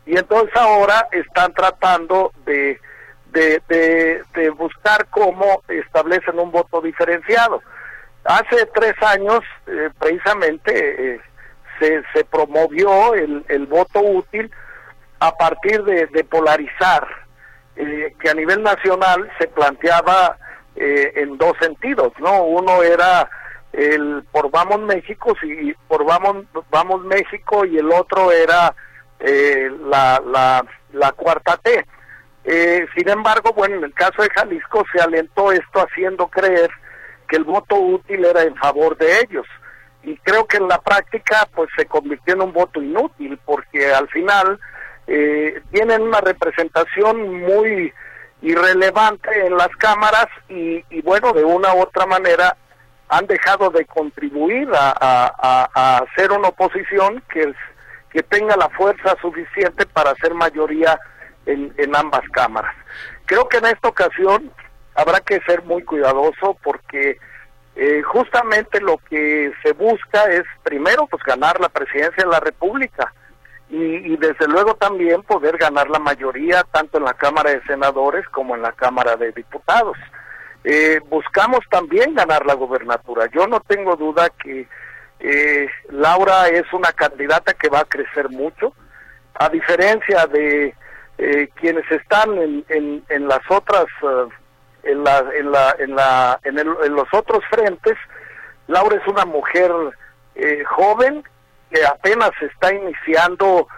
[0.07, 2.79] y entonces ahora están tratando de,
[3.33, 7.63] de, buscar cómo establecen un voto diferenciado.
[8.25, 11.21] Hace tres años, eh, precisamente, eh,
[11.79, 14.51] se, se promovió el, el voto útil
[15.21, 17.07] a partir de, de polarizar,
[17.77, 20.37] eh, que a nivel nacional se planteaba
[20.75, 22.45] en dos sentidos, ¿no?
[22.45, 23.29] Uno era
[23.73, 28.75] el por Vamos México, y por Vamos, Vamos México y el otro era
[29.23, 31.87] eh, la, la, la cuarta T.
[32.45, 36.71] Eh, sin embargo, bueno, en el caso de Jalisco se alentó esto haciendo creer
[37.29, 39.47] que el voto útil era en favor de ellos.
[40.03, 44.09] Y creo que en la práctica pues se convirtió en un voto inútil porque al
[44.09, 44.59] final
[45.07, 47.93] eh, tienen una representación muy
[48.43, 52.57] irrelevante en las cámaras y, y, bueno, de una u otra manera
[53.09, 57.55] han dejado de contribuir a, a, a hacer una oposición que
[58.13, 60.99] que tenga la fuerza suficiente para hacer mayoría
[61.47, 62.75] en, en ambas cámaras.
[63.27, 64.51] Creo que en esta ocasión
[64.95, 67.19] habrá que ser muy cuidadoso porque
[67.75, 73.13] eh, justamente lo que se busca es primero pues ganar la presidencia de la República
[73.71, 78.55] y, desde luego también poder ganar la mayoría tanto en la Cámara de Senadores como
[78.55, 79.97] en la Cámara de Diputados.
[80.63, 83.31] Eh, buscamos también ganar la gobernatura.
[83.33, 84.69] Yo no tengo duda que
[85.23, 88.75] eh, Laura es una candidata que va a crecer mucho,
[89.35, 90.75] a diferencia de
[91.19, 94.29] eh, quienes están en, en, en las otras, uh,
[94.83, 97.97] en, la, en, la, en, la, en, el, en, los otros frentes.
[98.67, 99.71] Laura es una mujer
[100.35, 101.23] eh, joven
[101.71, 103.69] que apenas está iniciando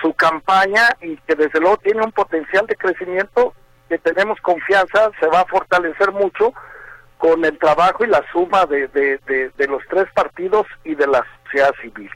[0.00, 3.54] su campaña y que desde luego tiene un potencial de crecimiento
[3.88, 6.54] que tenemos confianza, se va a fortalecer mucho
[7.22, 11.72] con el trabajo y la suma de, de, los tres partidos y de la sociedad
[11.80, 12.10] civil.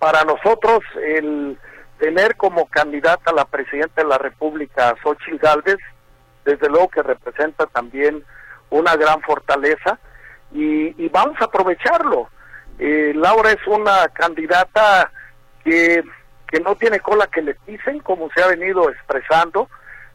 [0.00, 1.56] Para nosotros, el
[2.00, 5.78] tener como candidata a la presidenta de la República a Xochitl Galvez,
[6.44, 8.24] desde luego que representa también
[8.70, 10.00] una gran fortaleza
[10.50, 12.28] y, y vamos a aprovecharlo.
[12.80, 15.12] Eh, Laura es una candidata
[15.62, 16.02] que,
[16.48, 19.68] que no tiene cola que le pisen, como se ha venido expresando,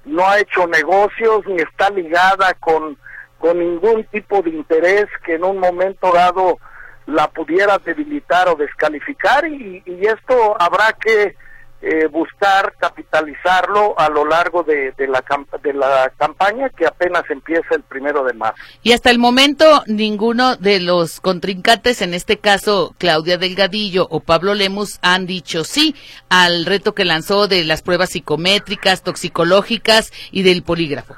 [0.04, 2.98] no ha hecho negocios ni está ligada con
[3.40, 6.60] con ningún tipo de interés que en un momento dado
[7.08, 11.36] la pudiera debilitar o descalificar y, esto habrá que
[11.82, 18.24] eh, buscar capitalizarlo a lo largo de, de la campaña que apenas empieza el primero
[18.24, 18.62] de marzo.
[18.84, 24.54] Y hasta el momento ninguno de los contrincantes, en este caso Claudia Delgadillo o Pablo
[24.54, 25.96] Lemus, han dicho sí
[26.28, 31.16] al reto que lanzó de las pruebas psicométricas, toxicológicas y del polígrafo.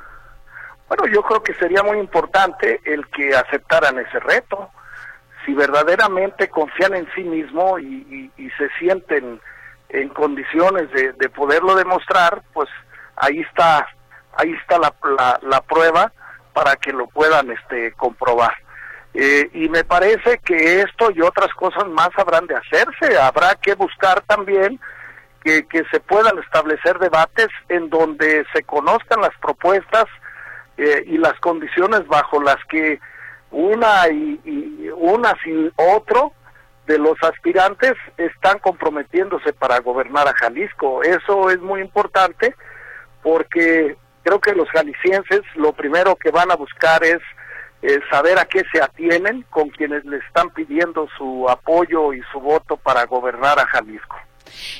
[0.92, 4.70] Bueno, yo creo que sería muy importante el que aceptaran ese reto.
[5.46, 9.40] Si verdaderamente confían en sí mismo y, se sienten
[9.88, 12.68] en condiciones de, poderlo demostrar, pues
[13.16, 13.88] ahí está,
[14.36, 16.12] ahí está la, la, prueba
[16.52, 18.54] para que lo puedan este, comprobar.
[19.14, 23.18] Eh, y me parece que esto y otras cosas más habrán de hacerse.
[23.18, 24.78] Habrá que buscar también
[25.42, 30.06] que, que se puedan establecer debates en donde se conozcan las propuestas
[30.82, 33.00] eh, y las condiciones bajo las que
[33.52, 36.34] una y, y una sin otro
[36.88, 41.04] de los aspirantes están comprometiéndose para gobernar a Jalisco.
[41.04, 42.56] Eso es muy importante
[43.22, 47.20] porque creo que los jaliscienses lo primero que van a buscar es
[47.84, 52.40] eh, saber a qué se atienen con quienes le están pidiendo su apoyo y su
[52.40, 54.18] voto para gobernar a Jalisco.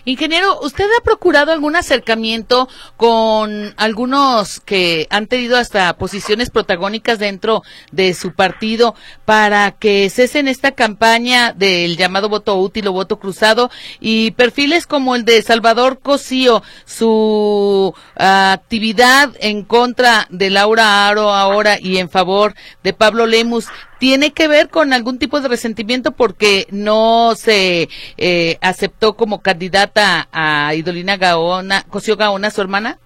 [0.06, 7.64] Ingeniero, ¿usted ha procurado algún acercamiento con algunos que han tenido hasta posiciones protagónicas dentro
[7.92, 13.70] de su partido para que cesen esta campaña del llamado voto útil o voto cruzado
[14.00, 21.34] y perfiles como el de Salvador Cosío, su ah, actividad en contra de Laura Aro
[21.34, 23.68] ahora y en favor de Pablo Lemus?
[24.02, 27.88] Tiene que ver con algún tipo de resentimiento porque no se
[28.18, 32.98] eh, aceptó como candidata a Idolina Gaona, Cosío Gaona, su hermana?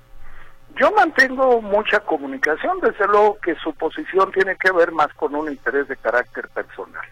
[0.80, 5.52] Yo mantengo mucha comunicación, desde luego que su posición tiene que ver más con un
[5.52, 7.06] interés de carácter personal.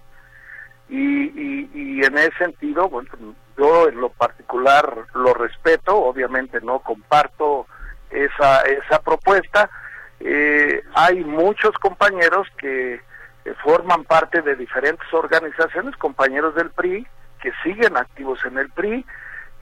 [0.87, 3.09] Y, y, y en ese sentido, bueno,
[3.57, 7.67] yo en lo particular lo respeto, obviamente no comparto
[8.09, 9.69] esa, esa propuesta.
[10.21, 13.01] Eh, hay muchos compañeros que
[13.63, 17.05] forman parte de diferentes organizaciones, compañeros del PRI,
[17.41, 19.05] que siguen activos en el PRI,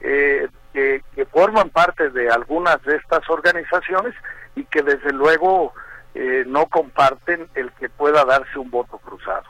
[0.00, 4.14] eh, que, forman parte de algunas de estas organizaciones
[4.54, 5.72] y que desde luego
[6.14, 9.44] eh, no comparten el que pueda darse un voto cruzado.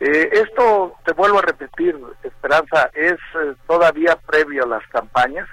[0.00, 3.18] Eh, esto, te vuelvo a repetir, Esperanza, es
[3.66, 5.48] todavía previo a las campañas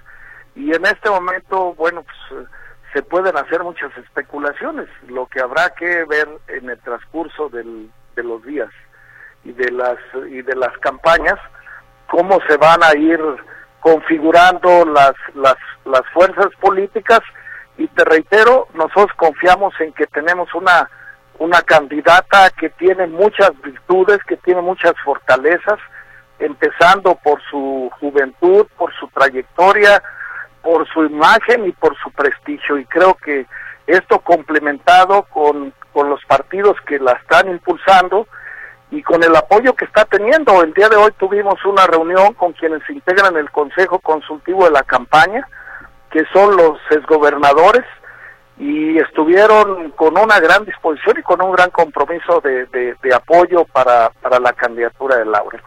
[0.55, 2.47] y en este momento, bueno, pues
[2.93, 8.23] se pueden hacer muchas especulaciones, lo que habrá que ver en el transcurso del, de
[8.23, 8.69] los días
[9.43, 9.97] y de las
[10.29, 11.39] y de las campañas
[12.09, 13.19] cómo se van a ir
[13.79, 17.19] configurando las las las fuerzas políticas.
[17.77, 20.89] Y te reitero nosotros confiamos en que tenemos una
[21.39, 25.79] una candidata que tiene muchas virtudes que tiene muchas fortalezas
[26.39, 30.01] empezando por su juventud por su trayectoria
[30.65, 32.79] por su imagen y por su prestigio.
[32.79, 33.45] Y creo que
[33.87, 38.27] esto complementado con, con los partidos que la están impulsando
[38.91, 40.61] y con el apoyo que está teniendo.
[40.61, 44.83] El día de hoy tuvimos una reunión con quienes integran el Consejo Consultivo de la
[44.83, 45.47] campaña,
[46.11, 47.83] que son los exgobernadores,
[48.57, 53.65] y estuvieron con una gran disposición y con un gran compromiso de, de, de apoyo
[53.65, 55.61] para, para la candidatura de Laurel.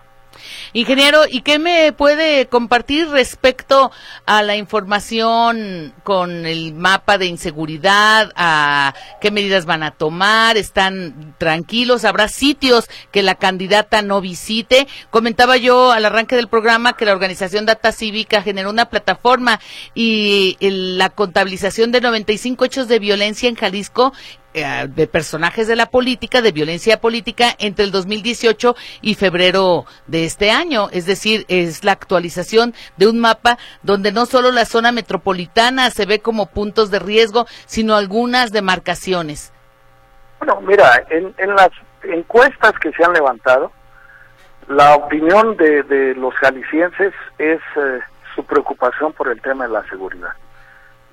[0.73, 3.91] Ingeniero, ¿y qué me puede compartir respecto
[4.27, 8.33] a la información con el mapa de inseguridad?
[8.37, 10.57] ¿A qué medidas van a tomar?
[10.57, 12.05] ¿Están tranquilos?
[12.05, 14.89] ¿Habrá sitios que la candidata no visite?
[15.11, 19.61] Comentaba yo al arranque del programa que la organización Data Cívica generó una plataforma
[19.95, 24.13] y la contabilización de 95 hechos de violencia en Jalisco
[24.55, 30.25] eh, de personajes de la política, de violencia política, entre el 2018 y febrero de
[30.25, 30.89] este año.
[30.91, 36.07] Es decir, es la actualización de un mapa donde no solo la zona metropolitana se
[36.07, 39.53] ve como puntos de riesgo, sino algunas demarcaciones.
[40.39, 41.71] Bueno, mira, en, las
[42.05, 43.71] encuestas que se han levantado,
[44.67, 48.01] la opinión de, los jaliscienses es eh,
[48.35, 50.33] su preocupación por el tema de la seguridad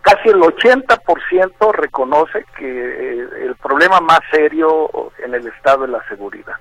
[0.05, 6.07] casi el 80% reconoce que eh, el problema más serio en el estado es la
[6.07, 6.53] seguridad.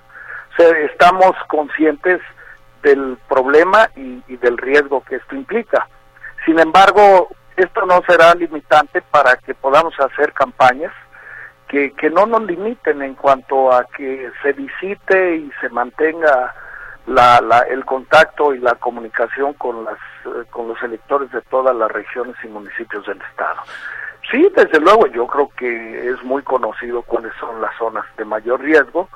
[0.53, 2.23] O sea, estamos conscientes
[2.83, 5.87] del problema y, del riesgo que esto implica.
[6.47, 10.93] Sin embargo, esto no será limitante para que podamos hacer campañas
[11.69, 16.55] que, que no nos limiten en cuanto a que se visite y se mantenga
[17.07, 21.77] la, la, el contacto y la comunicación con las eh, con los electores de todas
[21.77, 23.61] las regiones y municipios del estado.
[24.31, 28.63] Sí, desde luego, yo creo que es muy conocido cuáles son las zonas de mayor
[28.63, 29.11] riesgo,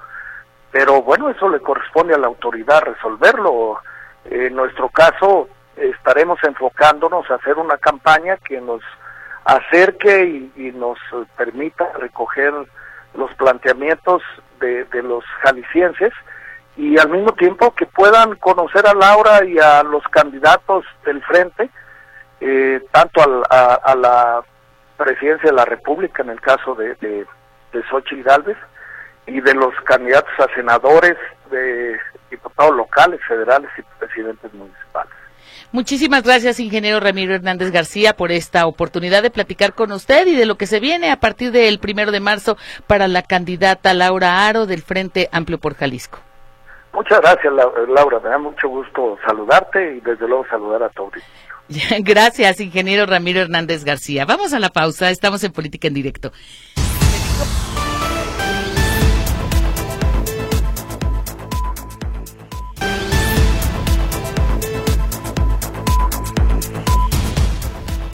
[0.71, 3.81] pero bueno, eso le corresponde a la autoridad resolverlo.
[4.27, 8.83] En nuestro caso, estaremos enfocándonos a hacer una campaña que nos
[9.45, 10.99] acerque y, nos
[11.39, 12.53] permita recoger
[13.15, 14.23] los planteamientos
[14.61, 16.13] de los jaliscienses
[16.79, 21.69] y al mismo tiempo que puedan conocer a Laura y a los candidatos del frente,
[22.41, 24.43] eh, tanto a, la
[24.97, 27.27] presidencia de la República, en el caso de, de,
[27.73, 28.57] de Xochitl Galvez,
[29.27, 31.17] y de los candidatos a senadores,
[31.51, 31.99] de
[32.31, 35.13] diputados locales, federales y presidentes municipales.
[35.73, 40.47] Muchísimas gracias, ingeniero Ramiro Hernández García, por esta oportunidad de platicar con usted y de
[40.47, 44.67] lo que se viene a partir del primero de marzo para la candidata Laura Aro
[44.67, 46.21] del Frente Amplio por Jalisco.
[46.99, 47.53] Muchas gracias,
[47.89, 48.19] Laura.
[48.19, 51.09] Me da mucho gusto saludarte y desde luego saludar a tu
[52.01, 54.25] Gracias, ingeniero Ramiro Hernández García.
[54.25, 56.33] Vamos a la pausa, estamos en Política en Directo.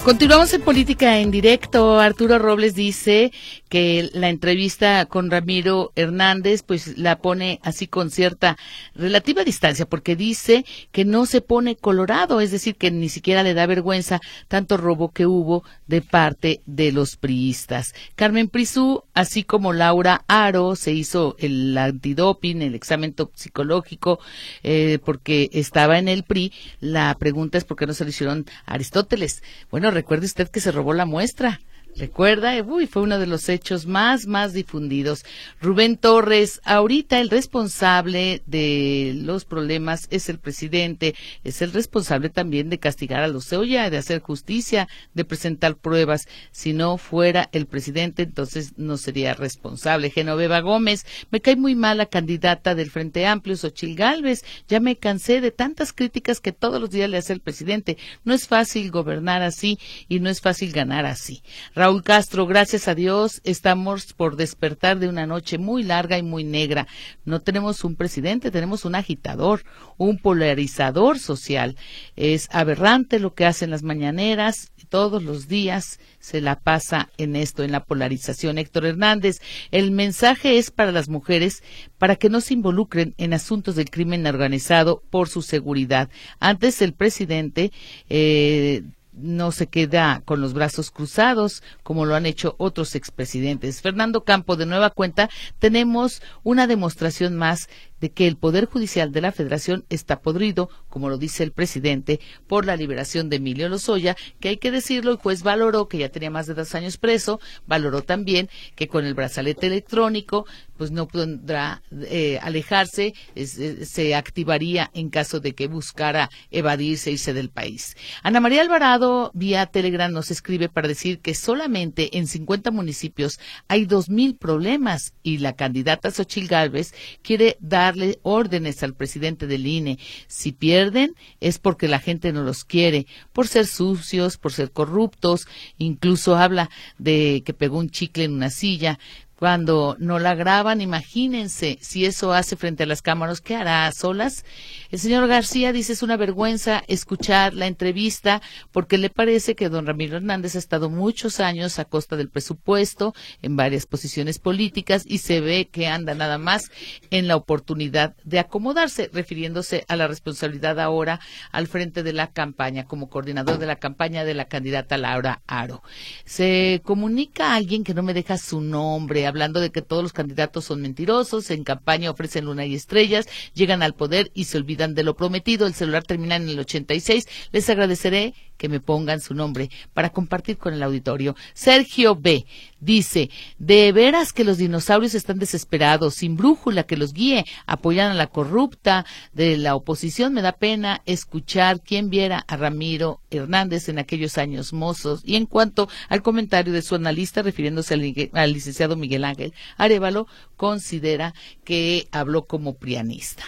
[0.04, 1.98] Continuamos en política en directo.
[1.98, 3.32] Arturo Robles dice
[3.70, 8.58] que la entrevista con Ramiro Hernández pues la pone así con cierta
[8.94, 13.54] relativa distancia porque dice que no se pone colorado, es decir, que ni siquiera le
[13.54, 17.94] da vergüenza tanto robo que hubo de parte de los priistas.
[18.14, 24.20] Carmen Prisú, así como Laura Aro, se hizo el antidoping, el examen psicológico
[24.62, 26.52] eh, porque estaba en el PRI.
[26.80, 29.42] La pregunta es por qué no se lo hicieron Aristóteles.
[29.70, 31.60] Bueno, recuerde usted que se robó la muestra.
[31.96, 35.24] Recuerda, uy, fue uno de los hechos más, más difundidos.
[35.60, 41.14] Rubén Torres, ahorita el responsable de los problemas es el presidente,
[41.44, 46.26] es el responsable también de castigar a los Ceoya, de hacer justicia, de presentar pruebas.
[46.50, 50.10] Si no fuera el presidente, entonces no sería responsable.
[50.10, 54.44] Genoveva Gómez, me cae muy mal la candidata del Frente Amplio, Xochil Gálvez.
[54.66, 57.98] Ya me cansé de tantas críticas que todos los días le hace el presidente.
[58.24, 59.78] No es fácil gobernar así
[60.08, 61.44] y no es fácil ganar así.
[61.84, 66.42] Raúl Castro, gracias a Dios, estamos por despertar de una noche muy larga y muy
[66.42, 66.86] negra.
[67.26, 69.64] No tenemos un presidente, tenemos un agitador,
[69.98, 71.76] un polarizador social.
[72.16, 77.62] Es aberrante lo que hacen las mañaneras, todos los días se la pasa en esto,
[77.62, 78.56] en la polarización.
[78.56, 81.62] Héctor Hernández, el mensaje es para las mujeres
[81.98, 86.08] para que no se involucren en asuntos del crimen organizado por su seguridad.
[86.40, 87.72] Antes el presidente
[88.08, 88.84] eh,
[89.16, 93.80] no se queda con los brazos cruzados como lo han hecho otros expresidentes.
[93.80, 97.68] Fernando Campo, de nueva cuenta, tenemos una demostración más
[98.00, 102.20] de que el Poder Judicial de la Federación está podrido, como lo dice el presidente,
[102.46, 106.08] por la liberación de Emilio Lozoya, que hay que decirlo, el juez valoró que ya
[106.08, 111.06] tenía más de dos años preso, valoró también que con el brazalete electrónico, pues no
[111.06, 117.96] podrá eh, alejarse, se activaría en caso de que buscara evadirse, irse del país.
[118.22, 123.38] Ana María Alvarado, vía Telegram, nos escribe para decir que solamente en 50 municipios
[123.68, 129.98] hay 2.000 problemas y la candidata Xochil Gálvez quiere dar órdenes al presidente del INE.
[130.26, 135.46] Si pierden es porque la gente no los quiere, por ser sucios, por ser corruptos,
[135.78, 138.98] incluso habla de que pegó un chicle en una silla
[139.44, 143.92] cuando no la graban, imagínense si eso hace frente a las cámaras, ¿qué hará a
[143.92, 144.42] solas?
[144.90, 148.40] El señor García dice es una vergüenza escuchar la entrevista
[148.72, 153.12] porque le parece que don Ramiro Hernández ha estado muchos años a costa del presupuesto
[153.42, 156.70] en varias posiciones políticas y se ve que anda nada más
[157.10, 161.20] en la oportunidad de acomodarse, refiriéndose a la responsabilidad ahora
[161.52, 165.82] al frente de la campaña como coordinador de la campaña de la candidata Laura Aro.
[166.24, 170.12] Se comunica a alguien que no me deja su nombre, hablando de que todos los
[170.12, 174.94] candidatos son mentirosos, en campaña ofrecen luna y estrellas, llegan al poder y se olvidan
[174.94, 175.66] de lo prometido.
[175.66, 177.26] El celular termina en el 86.
[177.50, 181.36] Les agradeceré que me pongan su nombre para compartir con el auditorio.
[181.54, 182.46] Sergio B.
[182.80, 188.14] dice, de veras que los dinosaurios están desesperados, sin brújula que los guíe, apoyan a
[188.14, 190.34] la corrupta de la oposición.
[190.34, 195.22] Me da pena escuchar quién viera a Ramiro Hernández en aquellos años mozos.
[195.24, 200.26] Y en cuanto al comentario de su analista refiriéndose al, licenciado Miguel Ángel Arevalo,
[200.56, 201.34] considera
[201.64, 203.44] que habló como prianista.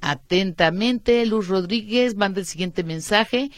[0.00, 3.50] Atentamente, Luz Rodríguez manda el siguiente mensaje.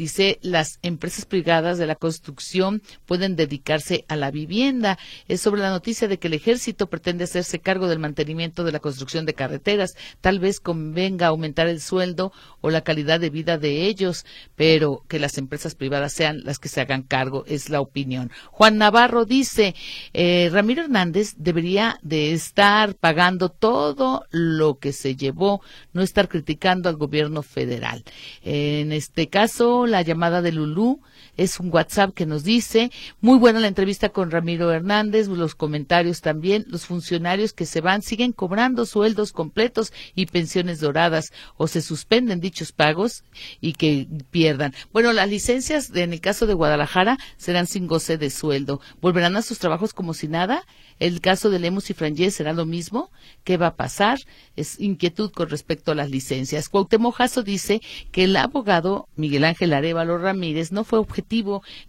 [0.00, 4.98] Dice, las empresas privadas de la construcción pueden dedicarse a la vivienda.
[5.28, 8.78] Es sobre la noticia de que el ejército pretende hacerse cargo del mantenimiento de la
[8.78, 9.96] construcción de carreteras.
[10.22, 12.32] Tal vez convenga aumentar el sueldo
[12.62, 14.24] o la calidad de vida de ellos,
[14.56, 18.30] pero que las empresas privadas sean las que se hagan cargo, es la opinión.
[18.52, 19.74] Juan Navarro dice,
[20.14, 25.60] eh, Ramiro Hernández debería de estar pagando todo lo que se llevó,
[25.92, 28.02] no estar criticando al gobierno federal.
[28.42, 31.00] En este caso, la llamada de Lulú
[31.40, 36.20] es un WhatsApp que nos dice, muy buena la entrevista con Ramiro Hernández, los comentarios
[36.20, 41.80] también, los funcionarios que se van siguen cobrando sueldos completos y pensiones doradas o se
[41.80, 43.24] suspenden dichos pagos
[43.58, 44.74] y que pierdan.
[44.92, 48.82] Bueno, las licencias en el caso de Guadalajara serán sin goce de sueldo.
[49.00, 50.66] ¿Volverán a sus trabajos como si nada?
[50.98, 53.10] El caso de Lemus y Frangé será lo mismo.
[53.44, 54.18] ¿Qué va a pasar?
[54.56, 56.68] Es inquietud con respecto a las licencias.
[56.68, 57.80] Cuauhtémoc dice
[58.12, 61.29] que el abogado Miguel Ángel Arevalo Ramírez no fue objetivo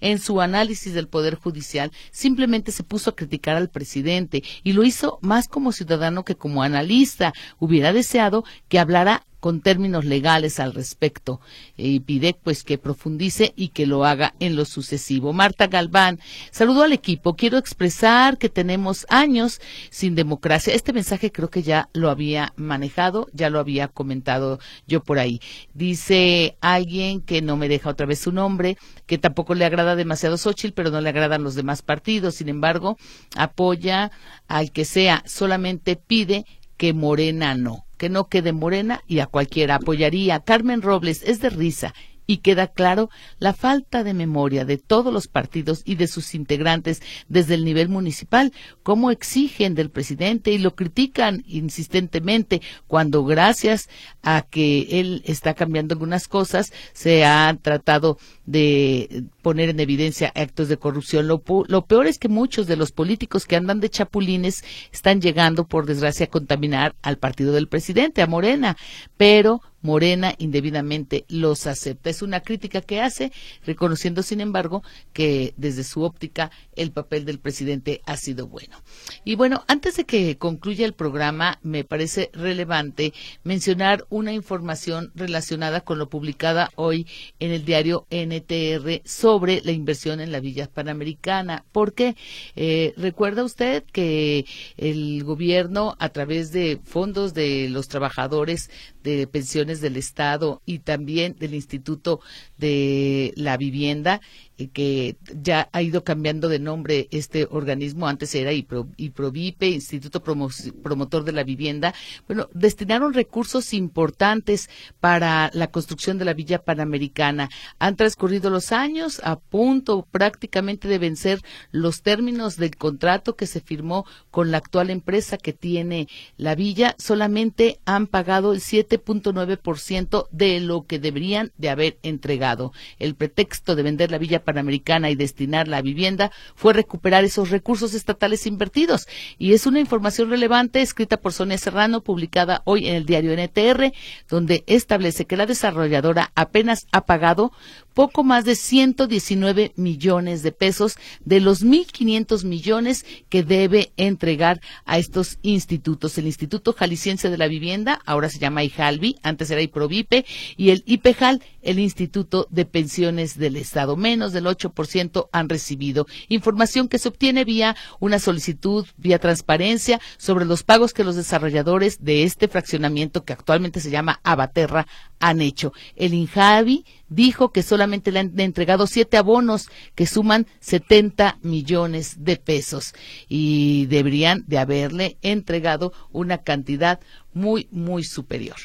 [0.02, 1.92] en su análisis del Poder Judicial.
[2.12, 6.62] Simplemente se puso a criticar al presidente y lo hizo más como ciudadano que como
[6.62, 7.34] analista.
[7.60, 11.42] Hubiera deseado que hablara con términos legales al respecto
[11.76, 15.34] y pide pues que profundice y que lo haga en lo sucesivo.
[15.34, 16.20] Marta Galván,
[16.52, 17.36] saludo al equipo.
[17.36, 20.74] Quiero expresar que tenemos años sin democracia.
[20.74, 25.42] Este mensaje creo que ya lo había manejado, ya lo había comentado yo por ahí.
[25.74, 28.78] Dice alguien que no me deja otra vez su nombre,
[29.08, 32.36] que tampoco le agrada demasiado Xochitl, pero no le agradan los demás partidos.
[32.36, 32.98] Sin embargo,
[33.36, 34.12] apoya
[34.48, 36.46] al que sea, solamente pide
[36.78, 40.40] que Morena no, que no quede Morena y a cualquiera apoyaría.
[40.40, 41.94] Carmen Robles es de risa
[42.32, 43.10] y queda claro
[43.40, 47.90] la falta de memoria de todos los partidos y de sus integrantes desde el nivel
[47.90, 48.54] municipal,
[48.84, 53.90] cómo exigen del presidente y lo critican insistentemente cuando gracias
[54.24, 60.70] a que él está cambiando algunas cosas se ha tratado de poner en evidencia actos
[60.70, 61.28] de corrupción.
[61.28, 64.64] Lo, lo, peor es que muchos de los políticos que andan de chapulines
[64.94, 68.78] están llegando, por desgracia, a contaminar al partido del presidente, a Morena,
[69.18, 72.10] pero Morena indebidamente los acepta.
[72.10, 73.32] Es una crítica que hace,
[73.66, 78.82] reconociendo, sin embargo, que desde su óptica el papel del presidente ha sido bueno.
[79.24, 83.14] Y bueno, antes de que concluya el programa, me parece relevante
[83.44, 87.08] mencionar una información relacionada con lo publicada hoy
[87.40, 91.66] en el diario NTR sobre la inversión en la Villa Panamericana.
[91.72, 92.16] Porque
[92.56, 94.46] eh, recuerda usted que
[94.78, 98.70] el gobierno, a través de fondos de los trabajadores
[99.04, 102.20] de pensiones del Estado y también del Instituto
[102.58, 104.22] de la Vivienda,
[104.70, 111.32] que ya ha ido cambiando de nombre este organismo, antes era IPROVIPE, Instituto Promotor de
[111.32, 111.94] la Vivienda,
[112.28, 117.50] bueno, destinaron recursos importantes para la construcción de la Villa Panamericana.
[117.80, 121.42] Han transcurrido los años a punto prácticamente de vencer
[121.72, 126.08] los términos del contrato que se firmó con la actual empresa que tiene
[126.38, 132.74] la villa, solamente han pagado el 7.9% de lo que deberían de haber entregado.
[133.00, 137.94] El pretexto de vender la Villa Panamericana Y destinarla a vivienda fue recuperar esos recursos
[137.94, 139.08] estatales invertidos.
[139.38, 143.94] Y es una información relevante escrita por Sonia Serrano, publicada hoy en el diario NTR,
[144.30, 147.52] donde establece que la desarrolladora apenas ha pagado
[147.94, 154.98] poco más de 119 millones de pesos de los 1.500 millones que debe entregar a
[154.98, 156.18] estos institutos.
[156.18, 160.26] El Instituto Jalisciense de la Vivienda, ahora se llama IJALVI, antes era IPROVIPE,
[160.58, 163.96] y el IPEJAL, el Instituto de Pensiones del Estado.
[163.96, 166.08] Menos del 8% han recibido.
[166.30, 172.04] Información que se obtiene vía una solicitud, vía transparencia, sobre los pagos que los desarrolladores
[172.04, 174.88] de este fraccionamiento, que actualmente se llama Abaterra,
[175.20, 175.74] han hecho.
[175.96, 182.38] El INJAVI dijo que solamente le han entregado siete abonos que suman 70 millones de
[182.38, 182.94] pesos
[183.28, 187.02] y deberían de haberle entregado una cantidad
[187.34, 188.56] muy, muy superior.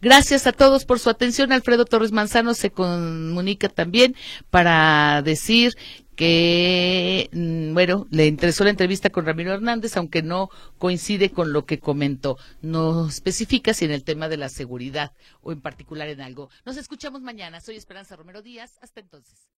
[0.00, 1.52] Gracias a todos por su atención.
[1.52, 4.14] Alfredo Torres Manzano se comunica también
[4.50, 5.74] para decir
[6.16, 10.48] que, mm, bueno, le interesó la entrevista con Ramiro Hernández, aunque no
[10.78, 12.38] coincide con lo que comentó.
[12.62, 15.12] No especifica si en el tema de la seguridad
[15.42, 16.50] o en particular en algo.
[16.64, 17.60] Nos escuchamos mañana.
[17.60, 18.78] Soy Esperanza Romero Díaz.
[18.80, 19.46] Hasta entonces.